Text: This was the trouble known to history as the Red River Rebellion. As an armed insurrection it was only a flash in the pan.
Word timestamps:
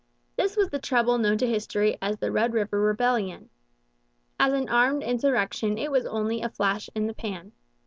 This 0.35 0.57
was 0.57 0.69
the 0.71 0.79
trouble 0.79 1.19
known 1.19 1.37
to 1.37 1.45
history 1.47 1.95
as 2.01 2.17
the 2.17 2.31
Red 2.31 2.55
River 2.55 2.79
Rebellion. 2.81 3.51
As 4.39 4.51
an 4.51 4.67
armed 4.67 5.03
insurrection 5.03 5.77
it 5.77 5.91
was 5.91 6.07
only 6.07 6.41
a 6.41 6.49
flash 6.49 6.89
in 6.95 7.05
the 7.05 7.13
pan. 7.13 7.51